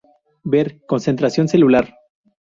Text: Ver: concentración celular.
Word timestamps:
Ver: 0.41 0.79
concentración 0.87 1.47
celular. 1.47 1.85